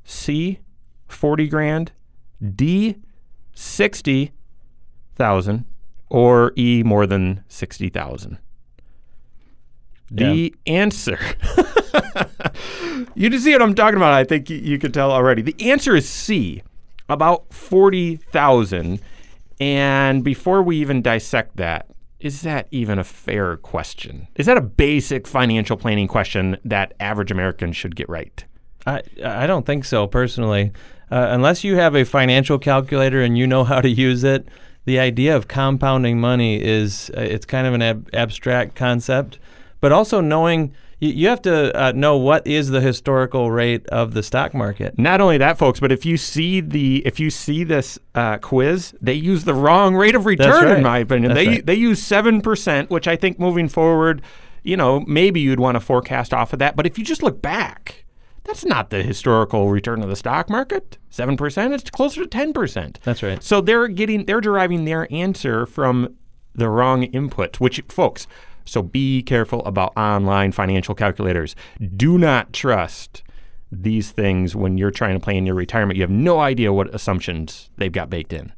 [0.03, 0.59] C,
[1.07, 1.93] 40 grand.
[2.55, 2.97] D,
[3.53, 5.65] 60,000.
[6.09, 8.39] Or E, more than 60,000.
[10.11, 11.17] The answer.
[13.15, 14.13] you can see what I'm talking about.
[14.13, 15.41] I think you, you can tell already.
[15.41, 16.63] The answer is C,
[17.07, 18.99] about 40,000.
[19.59, 21.87] And before we even dissect that,
[22.19, 24.27] is that even a fair question?
[24.35, 28.43] Is that a basic financial planning question that average Americans should get right?
[28.85, 30.71] I I don't think so personally.
[31.11, 34.47] Uh, unless you have a financial calculator and you know how to use it,
[34.85, 39.39] the idea of compounding money is uh, it's kind of an ab- abstract concept.
[39.81, 44.13] But also knowing you, you have to uh, know what is the historical rate of
[44.13, 44.97] the stock market.
[44.97, 48.93] Not only that, folks, but if you see the if you see this uh, quiz,
[49.01, 50.77] they use the wrong rate of return, right.
[50.77, 51.33] in my opinion.
[51.33, 51.65] That's they right.
[51.65, 54.21] they use seven percent, which I think moving forward,
[54.63, 56.75] you know, maybe you'd want to forecast off of that.
[56.75, 58.05] But if you just look back,
[58.43, 60.97] that's not the historical return of the stock market.
[61.09, 61.73] Seven percent.
[61.73, 62.99] It's closer to ten percent.
[63.03, 63.41] That's right.
[63.43, 66.15] So they're getting they're deriving their answer from
[66.55, 68.27] the wrong input, which folks,
[68.69, 71.55] so be careful about online financial calculators.
[71.95, 73.23] Do not trust
[73.71, 75.97] these things when you're trying to plan your retirement.
[75.97, 78.51] You have no idea what assumptions they've got baked in.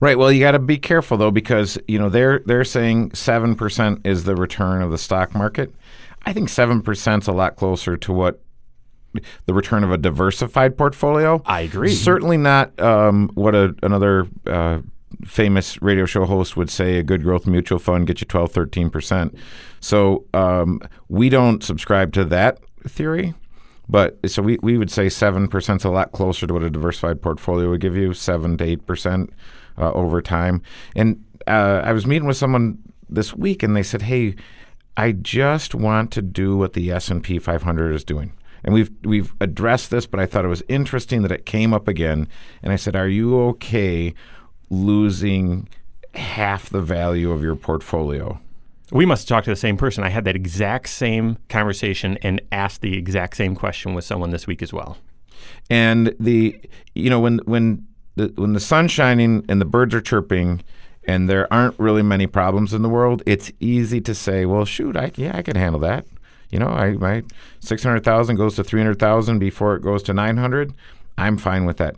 [0.00, 0.18] Right.
[0.18, 4.00] Well, you got to be careful though, because you know they're they're saying seven percent
[4.04, 5.72] is the return of the stock market.
[6.24, 8.40] I think seven percent is a lot closer to what
[9.46, 11.42] the return of a diversified portfolio.
[11.46, 11.92] I agree.
[11.92, 14.80] Certainly not um, what a, another uh,
[15.24, 19.36] famous radio show host would say a good growth mutual fund gets you 12, 13%.
[19.80, 23.34] So um, we don't subscribe to that theory.
[23.88, 27.20] But so we, we would say 7% is a lot closer to what a diversified
[27.20, 29.28] portfolio would give you, 7 to 8%
[29.76, 30.62] uh, over time.
[30.94, 34.36] And uh, I was meeting with someone this week and they said, hey,
[34.96, 38.32] I just want to do what the S&P 500 is doing.
[38.64, 41.88] And we've we've addressed this, but I thought it was interesting that it came up
[41.88, 42.28] again.
[42.62, 44.14] And I said, "Are you okay
[44.72, 45.68] losing
[46.14, 48.40] half the value of your portfolio?"
[48.90, 50.04] We must have talked to the same person.
[50.04, 54.46] I had that exact same conversation and asked the exact same question with someone this
[54.46, 54.98] week as well.
[55.70, 56.60] And the
[56.94, 60.62] you know when when the when the sun's shining and the birds are chirping
[61.04, 64.96] and there aren't really many problems in the world, it's easy to say, "Well, shoot,
[64.96, 66.06] I yeah, I can handle that."
[66.50, 67.22] You know, I my
[67.60, 70.74] 600,000 goes to 300,000 before it goes to 900.
[71.16, 71.96] I'm fine with that.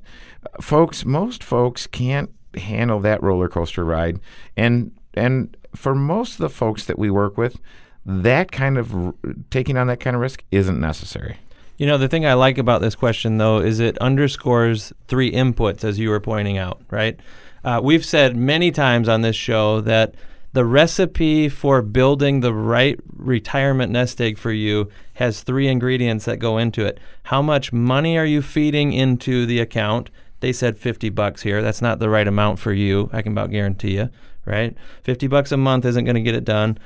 [0.61, 4.21] Folks, most folks can't handle that roller coaster ride
[4.57, 7.61] and and for most of the folks that we work with,
[8.07, 9.15] that kind of
[9.51, 11.39] taking on that kind of risk isn't necessary.
[11.77, 15.83] You know, the thing I like about this question, though, is it underscores three inputs,
[15.83, 17.19] as you were pointing out, right?
[17.65, 20.15] Uh, we've said many times on this show that
[20.53, 26.37] the recipe for building the right retirement nest egg for you has three ingredients that
[26.37, 27.01] go into it.
[27.25, 30.11] How much money are you feeding into the account?
[30.45, 31.63] They said 50 bucks here.
[31.63, 33.09] That's not the right amount for you.
[33.15, 34.11] I can about guarantee you,
[34.45, 34.77] right?
[35.03, 36.79] 50 bucks a month isn't going to get it done.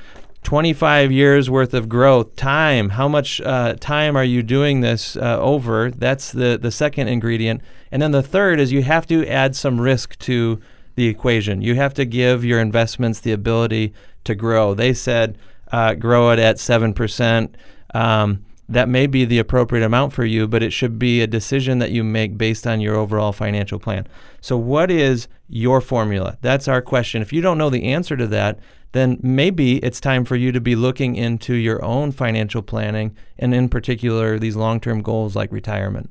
[0.45, 5.41] 25 years worth of growth time how much uh, time are you doing this uh,
[5.41, 9.57] over that's the, the second ingredient and then the third is you have to add
[9.57, 10.61] some risk to
[10.95, 13.93] the equation you have to give your investments the ability
[14.23, 15.37] to grow they said
[15.73, 17.53] uh, grow it at 7%
[17.93, 21.79] um, that may be the appropriate amount for you but it should be a decision
[21.79, 24.07] that you make based on your overall financial plan.
[24.41, 26.39] So what is your formula?
[26.43, 27.23] That's our question.
[27.23, 28.59] If you don't know the answer to that
[28.93, 33.55] then maybe it's time for you to be looking into your own financial planning and,
[33.55, 36.11] in particular, these long term goals like retirement.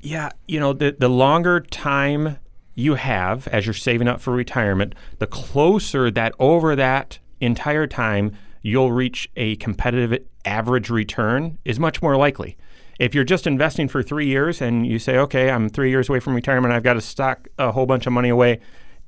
[0.00, 2.38] Yeah, you know, the, the longer time
[2.74, 8.36] you have as you're saving up for retirement, the closer that over that entire time
[8.62, 12.56] you'll reach a competitive average return is much more likely.
[12.98, 16.20] If you're just investing for three years and you say, okay, I'm three years away
[16.20, 18.60] from retirement, I've got to stock a whole bunch of money away,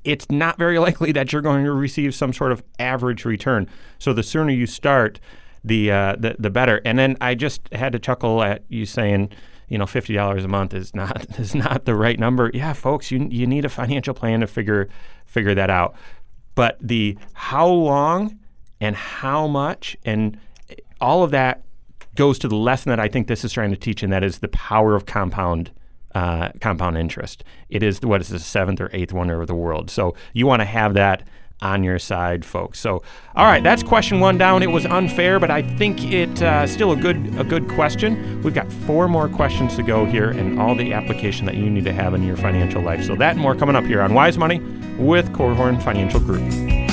[0.03, 3.67] it's not very likely that you're going to receive some sort of average return.
[3.97, 5.19] So the sooner you start,
[5.63, 6.81] the uh, the, the better.
[6.85, 9.31] And then I just had to chuckle at you saying,
[9.67, 12.51] you know, fifty dollars a month is not is not the right number.
[12.53, 14.89] Yeah, folks, you you need a financial plan to figure
[15.25, 15.95] figure that out.
[16.55, 18.39] But the how long
[18.81, 20.37] and how much and
[21.01, 21.63] all of that
[22.15, 24.39] goes to the lesson that I think this is trying to teach, and that is
[24.39, 25.71] the power of compound
[26.15, 27.43] uh, compound interest.
[27.69, 29.91] It is what is the seventh or eighth wonder of the world.
[29.91, 31.23] So you want to have that
[31.61, 32.79] on your side, folks.
[32.79, 33.03] So,
[33.35, 34.63] all right, that's question one down.
[34.63, 38.41] It was unfair, but I think it uh, still a good a good question.
[38.41, 41.85] We've got four more questions to go here, and all the application that you need
[41.85, 43.03] to have in your financial life.
[43.03, 44.59] So that and more coming up here on Wise Money
[44.97, 46.88] with Korhorn Financial Group.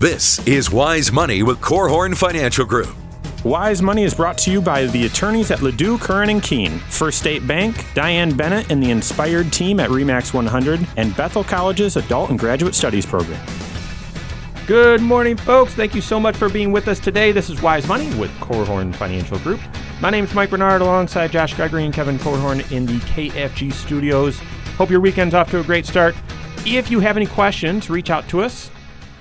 [0.00, 2.94] This is Wise Money with Korhorn Financial Group.
[3.42, 7.18] Wise Money is brought to you by the attorneys at Ladue, Curran and Keene, First
[7.18, 12.30] State Bank, Diane Bennett and the Inspired team at Remax 100, and Bethel College's Adult
[12.30, 13.44] and Graduate Studies program.
[14.68, 15.74] Good morning, folks.
[15.74, 17.32] Thank you so much for being with us today.
[17.32, 19.60] This is Wise Money with Korhorn Financial Group.
[20.00, 24.38] My name is Mike Bernard alongside Josh Gregory and Kevin Korhorn in the KFG studios.
[24.76, 26.14] Hope your weekend's off to a great start.
[26.64, 28.70] If you have any questions, reach out to us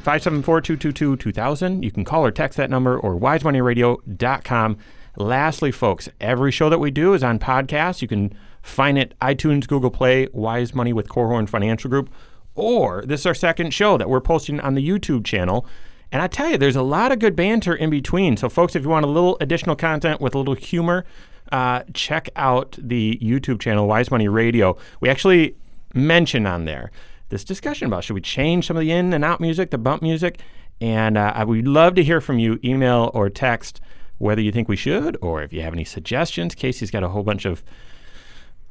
[0.08, 1.84] 574 222 2000.
[1.84, 4.78] You can call or text that number or wisemoneyradio.com.
[5.18, 8.02] Lastly, folks, every show that we do is on podcast.
[8.02, 12.10] You can find it iTunes, Google Play, Wise Money with Korhorn Financial Group,
[12.56, 15.66] or this is our second show that we're posting on the YouTube channel.
[16.10, 18.38] And I tell you, there's a lot of good banter in between.
[18.38, 21.04] So, folks, if you want a little additional content with a little humor,
[21.52, 24.78] uh, check out the YouTube channel, Wise Money Radio.
[25.02, 25.58] We actually
[25.94, 26.92] mention on there
[27.30, 30.02] this discussion about should we change some of the in and out music, the bump
[30.02, 30.42] music,
[30.80, 33.82] and uh, I would love to hear from you, email or text,
[34.18, 36.56] whether you think we should or if you have any suggestions.
[36.56, 37.64] Casey's got a whole bunch of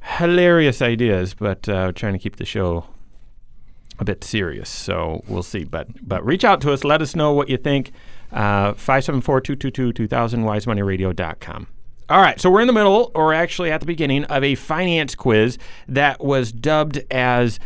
[0.00, 2.84] hilarious ideas, but uh, trying to keep the show
[3.98, 4.68] a bit serious.
[4.68, 5.64] So we'll see.
[5.64, 6.84] But but reach out to us.
[6.84, 7.92] Let us know what you think.
[8.32, 11.68] Uh, 574-222-2000, wisemoneyradio.com.
[12.08, 15.14] All right, so we're in the middle, or actually at the beginning, of a finance
[15.14, 17.58] quiz that was dubbed as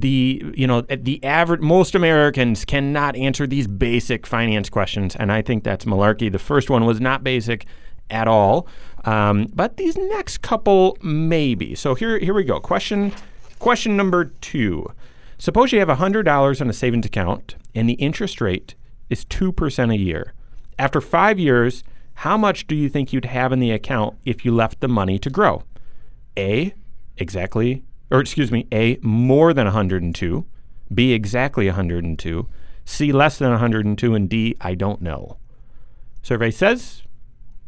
[0.00, 5.42] the you know the average most Americans cannot answer these basic finance questions, and I
[5.42, 6.30] think that's malarkey.
[6.30, 7.66] The first one was not basic
[8.10, 8.66] at all,
[9.04, 11.74] um, but these next couple maybe.
[11.74, 12.60] So here here we go.
[12.60, 13.12] Question
[13.58, 14.86] question number two.
[15.38, 18.74] Suppose you have hundred dollars in a savings account, and the interest rate
[19.08, 20.32] is two percent a year.
[20.78, 21.82] After five years,
[22.14, 25.18] how much do you think you'd have in the account if you left the money
[25.18, 25.62] to grow?
[26.36, 26.72] A,
[27.16, 30.44] exactly or excuse me, A, more than 102,
[30.92, 32.48] B, exactly 102,
[32.84, 35.36] C, less than 102, and D, I don't know.
[36.22, 37.02] Survey says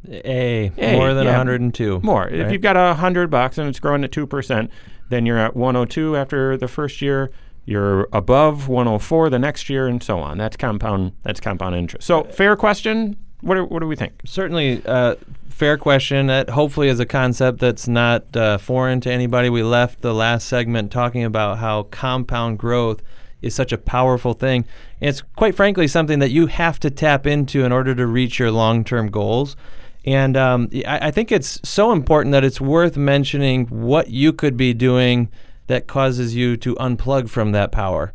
[0.08, 2.00] A, A more than yeah, 102.
[2.02, 2.24] More.
[2.24, 2.34] Right?
[2.34, 4.68] If you've got a 100 bucks and it's growing at 2%,
[5.10, 7.30] then you're at 102 after the first year.
[7.66, 10.38] You're above 104 the next year, and so on.
[10.38, 11.12] That's compound.
[11.22, 12.06] That's compound interest.
[12.06, 13.16] So, fair question.
[13.42, 14.20] What do, what do we think?
[14.24, 15.16] Certainly, uh,
[15.48, 16.26] fair question.
[16.26, 19.50] That hopefully is a concept that's not uh, foreign to anybody.
[19.50, 23.02] We left the last segment talking about how compound growth
[23.42, 24.64] is such a powerful thing.
[25.00, 28.38] And it's quite frankly something that you have to tap into in order to reach
[28.38, 29.56] your long term goals.
[30.04, 34.56] And um, I, I think it's so important that it's worth mentioning what you could
[34.56, 35.28] be doing
[35.66, 38.12] that causes you to unplug from that power.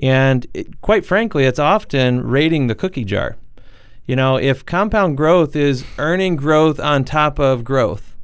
[0.00, 3.36] And it, quite frankly, it's often raiding the cookie jar.
[4.08, 8.16] You know, if compound growth is earning growth on top of growth,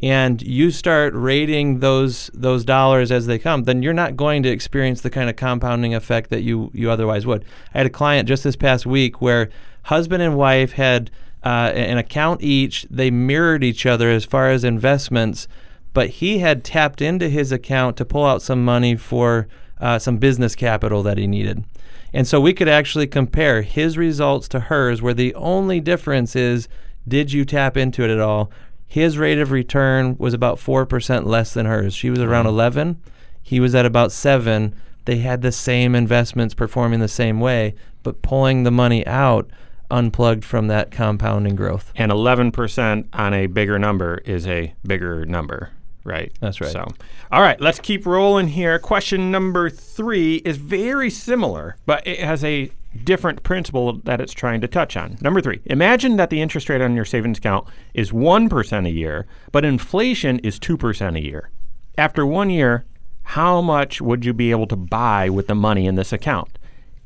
[0.00, 4.48] and you start rating those those dollars as they come, then you're not going to
[4.48, 7.44] experience the kind of compounding effect that you you otherwise would.
[7.74, 9.50] I had a client just this past week where
[9.84, 11.10] husband and wife had
[11.44, 12.86] uh, an account each.
[12.88, 15.48] They mirrored each other as far as investments,
[15.92, 19.48] but he had tapped into his account to pull out some money for
[19.80, 21.64] uh, some business capital that he needed.
[22.12, 26.68] And so we could actually compare his results to hers, where the only difference is
[27.06, 28.50] did you tap into it at all?
[28.86, 31.94] His rate of return was about 4% less than hers.
[31.94, 33.00] She was around 11,
[33.42, 34.74] he was at about 7.
[35.04, 39.48] They had the same investments performing the same way, but pulling the money out
[39.88, 41.92] unplugged from that compounding growth.
[41.94, 45.70] And 11% on a bigger number is a bigger number,
[46.06, 46.32] right?
[46.40, 46.70] That's right.
[46.70, 46.86] So,
[47.30, 48.78] all right, let's keep rolling here.
[48.78, 52.70] Question number three is very similar, but it has a
[53.04, 55.18] different principle that it's trying to touch on.
[55.20, 59.26] Number three, imagine that the interest rate on your savings account is 1% a year,
[59.52, 61.50] but inflation is 2% a year.
[61.98, 62.84] After one year,
[63.22, 66.58] how much would you be able to buy with the money in this account?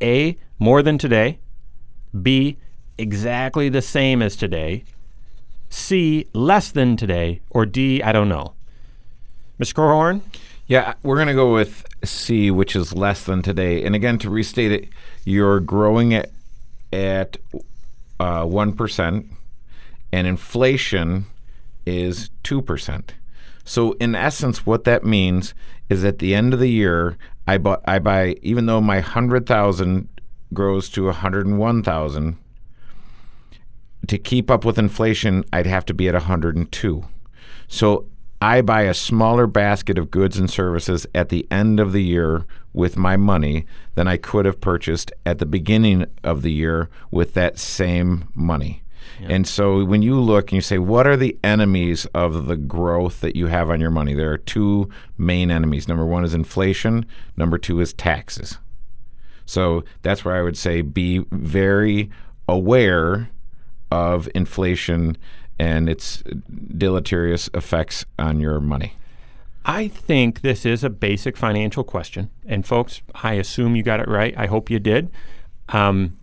[0.03, 1.39] A, more than today.
[2.21, 2.59] B,
[2.99, 4.85] exactly the same as today.
[5.71, 7.41] C, less than today.
[7.51, 8.55] Or D, I don't know.
[9.61, 9.75] Mr.
[9.75, 10.23] Korhorn?
[10.67, 13.85] Yeah, we're going to go with C, which is less than today.
[13.85, 14.89] And again, to restate it,
[15.25, 16.33] you're growing it
[16.93, 17.37] at
[18.19, 19.27] uh, 1%,
[20.13, 21.27] and inflation
[21.85, 23.11] is 2%.
[23.65, 25.53] So, in essence, what that means
[25.91, 30.09] is at the end of the year, I, bu- I buy, even though my 100,000
[30.55, 32.39] grows to 101,000,
[34.07, 37.05] to keep up with inflation, I'd have to be at 102.
[37.69, 38.07] So
[38.43, 42.47] I buy a smaller basket of goods and services at the end of the year
[42.73, 47.35] with my money than I could have purchased at the beginning of the year with
[47.35, 48.83] that same money.
[49.23, 53.21] And so when you look and you say, what are the enemies of the growth
[53.21, 54.15] that you have on your money?
[54.15, 54.89] There are two
[55.19, 55.89] main enemies.
[55.89, 57.05] Number one is inflation,
[57.37, 58.59] number two is taxes.
[59.45, 62.11] So that's where I would say be very
[62.49, 63.29] aware
[63.91, 65.19] of inflation
[65.61, 66.25] and its
[66.75, 68.95] deleterious effects on your money.
[69.67, 72.31] I think this is a basic financial question.
[72.47, 74.35] And folks, I assume you got it right.
[74.39, 75.11] I hope you did.
[75.69, 76.17] Um,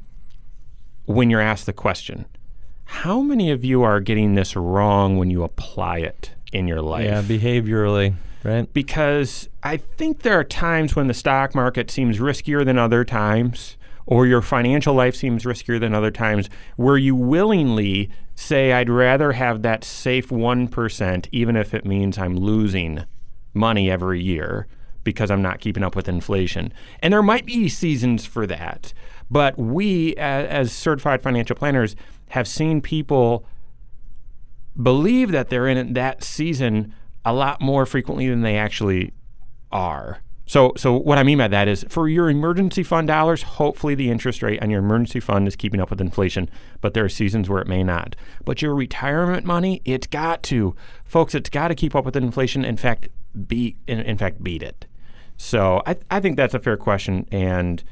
[1.06, 2.26] when you're asked the question,
[2.86, 7.06] how many of you are getting this wrong when you apply it in your life?
[7.06, 8.74] Yeah, behaviorally, right?
[8.74, 13.78] because I think there are times when the stock market seems riskier than other times,
[14.08, 19.32] or your financial life seems riskier than other times, where you willingly say, I'd rather
[19.32, 23.04] have that safe 1%, even if it means I'm losing
[23.54, 24.68] money every year
[25.04, 26.72] because I'm not keeping up with inflation.
[27.00, 28.94] And there might be seasons for that.
[29.32, 31.96] But we, as, certified financial planners,
[32.30, 33.46] have seen people
[34.82, 36.94] believe that they're in that season
[37.26, 39.14] a lot more frequently than they actually
[39.72, 40.22] are.
[40.48, 44.10] So, so what I mean by that is for your emergency fund dollars, hopefully the
[44.10, 47.50] interest rate on your emergency fund is keeping up with inflation, but there are seasons
[47.50, 48.16] where it may not.
[48.46, 50.74] But your retirement money, it's got to,
[51.04, 52.64] folks, it's got to keep up with inflation.
[52.64, 53.10] In fact,
[53.48, 54.88] beat, in, in fact, beat it.
[55.36, 57.84] So I, I think that's a fair question and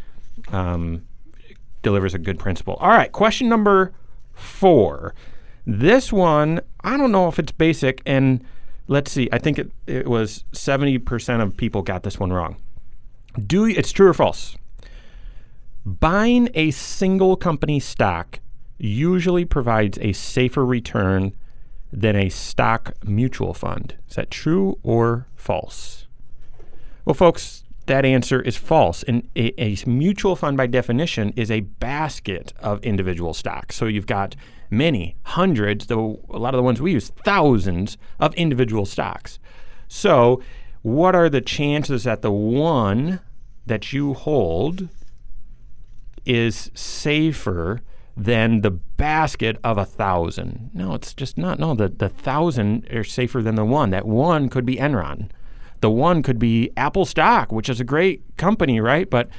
[0.48, 1.04] um,
[1.82, 2.76] delivers a good principle.
[2.76, 3.94] All right, question number
[4.34, 5.14] four.
[5.68, 8.44] This one, I don't know if it's basic, and
[8.88, 9.30] let's see.
[9.32, 12.58] I think it, it was 70% of people got this one wrong.
[13.46, 14.58] Do it's true or false?
[15.86, 18.40] Buying a single company stock
[18.78, 21.34] usually provides a safer return
[21.92, 23.96] than a stock mutual fund.
[24.10, 26.08] Is that true or false?
[27.06, 29.04] Well, folks, that answer is false.
[29.04, 33.76] And a, a mutual fund, by definition, is a basket of individual stocks.
[33.76, 34.36] So you've got
[34.70, 39.40] many, hundreds, though a lot of the ones we use, thousands of individual stocks.
[39.88, 40.42] So,
[40.82, 43.20] what are the chances that the one
[43.66, 44.90] that you hold
[46.26, 47.82] is safer
[48.16, 50.70] than the basket of a thousand?
[50.74, 51.60] No, it's just not.
[51.60, 53.90] No, the, the thousand are safer than the one.
[53.90, 55.30] That one could be Enron.
[55.82, 59.10] The one could be Apple stock, which is a great company, right?
[59.10, 59.30] But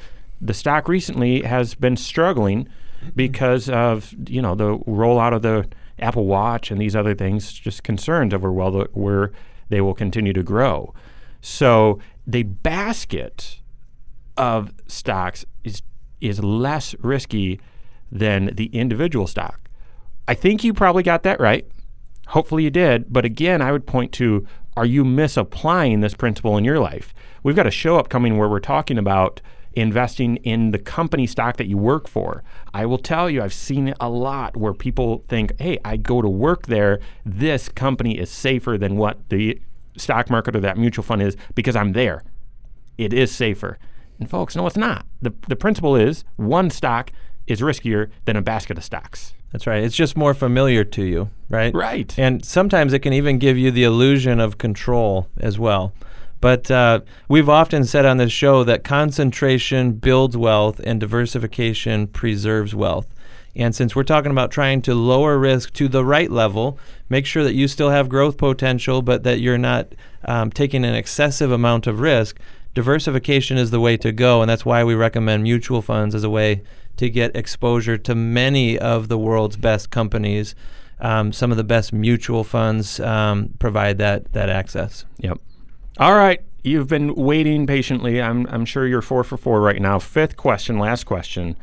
[0.41, 2.69] the stock recently has been struggling
[3.15, 5.69] because of you know the rollout of the
[5.99, 9.33] Apple Watch and these other things, just concerns over well the, where
[9.69, 10.95] they will continue to grow.
[11.41, 13.61] So the basket
[14.37, 15.83] of stocks is
[16.21, 17.61] is less risky
[18.11, 19.69] than the individual stock.
[20.29, 21.67] I think you probably got that right.
[22.29, 23.13] Hopefully you did.
[23.13, 27.15] But again, I would point to are you misapplying this principle in your life?
[27.43, 29.41] We've got a show upcoming where we're talking about
[29.77, 32.43] investing in the company stock that you work for.
[32.73, 36.23] I will tell you, I've seen it a lot where people think, hey, I go
[36.23, 36.99] to work there.
[37.25, 39.61] This company is safer than what the
[39.97, 42.25] stock market or that mutual fund is because I'm there.
[42.97, 43.79] It is safer.
[44.19, 45.07] And folks, no, it's not.
[45.21, 47.13] The, the principle is one stock
[47.47, 49.35] is riskier than a basket of stocks.
[49.53, 49.85] That's right.
[49.85, 51.73] It's just more familiar to you, right?
[51.75, 52.19] Right.
[52.19, 55.93] And sometimes it can even give you the illusion of control as well.
[56.47, 62.73] But uh, we've often said on this show that concentration builds wealth and diversification preserves
[62.73, 63.13] wealth.
[63.57, 66.79] And since we're talking about trying to lower risk to the right level,
[67.09, 69.93] make sure that you still have growth potential, but that you're not
[70.25, 72.39] um, taking an excessive amount of risk,
[72.75, 74.41] diversification is the way to go.
[74.41, 76.63] And that's why we recommend mutual funds as a way
[76.97, 80.55] to get exposure to many of the world's best companies.
[81.01, 85.05] Um, some of the best mutual funds um, provide that that access.
[85.19, 85.41] Yep.
[85.99, 86.43] All right.
[86.63, 88.21] You've been waiting patiently.
[88.21, 89.99] I'm, I'm sure you're four for four right now.
[89.99, 91.57] Fifth question, last question.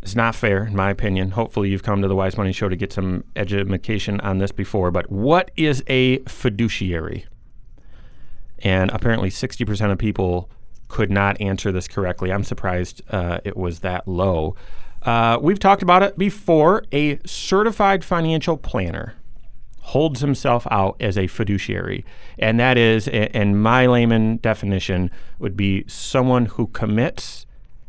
[0.00, 1.32] It's not fair, in my opinion.
[1.32, 4.90] Hopefully, you've come to the Wise Money Show to get some education on this before.
[4.90, 7.26] But what is a fiduciary?
[8.60, 10.48] And apparently, 60% of people
[10.88, 12.32] could not answer this correctly.
[12.32, 14.56] I'm surprised uh, it was that low.
[15.02, 16.84] Uh, we've talked about it before.
[16.92, 19.14] A certified financial planner
[19.84, 22.06] holds himself out as a fiduciary.
[22.38, 27.44] And that is, in my layman definition, would be someone who commits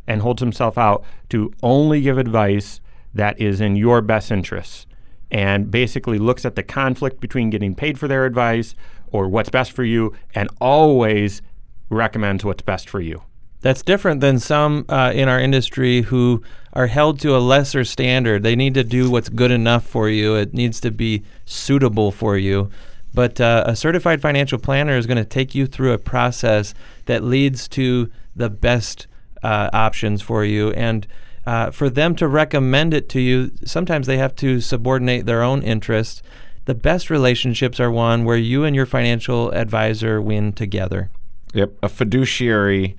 [0.06, 2.82] and holds himself out to only give advice
[3.14, 4.86] that is in your best interests
[5.32, 8.76] and basically looks at the conflict between getting paid for their advice
[9.08, 11.42] or what's best for you and always
[11.90, 13.22] recommends what's best for you.
[13.66, 16.44] That's different than some uh, in our industry who
[16.74, 18.44] are held to a lesser standard.
[18.44, 20.36] They need to do what's good enough for you.
[20.36, 22.70] It needs to be suitable for you.
[23.12, 26.76] But uh, a certified financial planner is going to take you through a process
[27.08, 29.08] that leads to the best
[29.42, 30.70] uh, options for you.
[30.74, 31.08] And
[31.48, 35.64] uh, for them to recommend it to you, sometimes they have to subordinate their own
[35.64, 36.22] interests.
[36.66, 41.10] The best relationships are one where you and your financial advisor win together.
[41.56, 41.72] Yep.
[41.82, 42.96] A fiduciary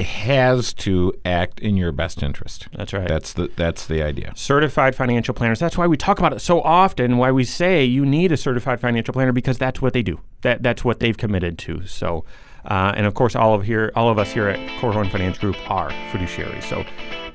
[0.00, 2.68] has to act in your best interest.
[2.72, 3.08] That's right.
[3.08, 4.32] That's the that's the idea.
[4.36, 5.58] Certified financial planners.
[5.58, 7.16] That's why we talk about it so often.
[7.16, 10.20] Why we say you need a certified financial planner because that's what they do.
[10.42, 11.86] That that's what they've committed to.
[11.86, 12.24] So,
[12.66, 15.56] uh, and of course, all of here, all of us here at Korhorn Finance Group
[15.70, 16.64] are fiduciaries.
[16.64, 16.84] So,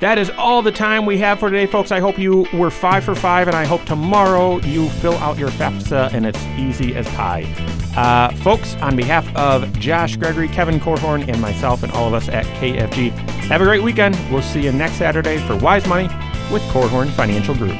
[0.02, 1.92] that is all the time we have for today, folks.
[1.92, 5.50] I hope you were five for five, and I hope tomorrow you fill out your
[5.50, 7.44] FAFSA and it's easy as pie.
[7.96, 12.30] Uh, folks, on behalf of Josh Gregory, Kevin Korhorn, and myself, and all of us
[12.30, 14.18] at KFG, have a great weekend.
[14.32, 16.08] We'll see you next Saturday for Wise Money
[16.52, 17.80] with Korhorn Financial Group.